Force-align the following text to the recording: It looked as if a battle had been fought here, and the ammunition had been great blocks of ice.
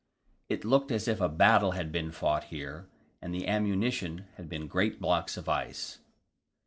It 0.49 0.65
looked 0.65 0.91
as 0.91 1.07
if 1.07 1.21
a 1.21 1.29
battle 1.29 1.73
had 1.73 1.91
been 1.91 2.09
fought 2.11 2.45
here, 2.45 2.89
and 3.21 3.35
the 3.35 3.47
ammunition 3.47 4.25
had 4.35 4.49
been 4.49 4.65
great 4.65 4.99
blocks 4.99 5.37
of 5.37 5.47
ice. 5.47 5.99